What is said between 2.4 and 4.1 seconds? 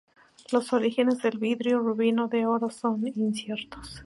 oro son inciertos.